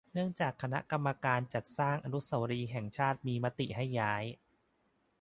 [0.13, 4.23] เนื่องจากคณะกรรมการจัดสร้างอนุสาวรีย์แห่งชาติมีมติให้ย้าย